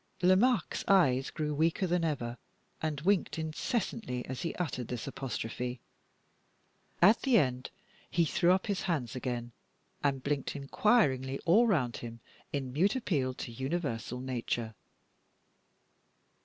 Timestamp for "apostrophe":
5.05-5.79